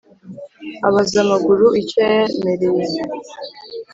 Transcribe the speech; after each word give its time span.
Abaza 0.87 1.17
amaguru 1.25 1.65
icyo 1.81 1.99
yayamereye 2.07 2.99